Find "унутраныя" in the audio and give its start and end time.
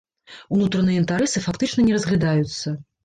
0.55-1.01